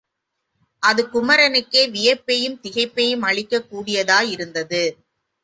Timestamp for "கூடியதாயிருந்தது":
3.71-4.83